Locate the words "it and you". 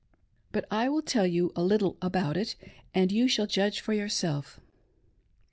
2.35-3.27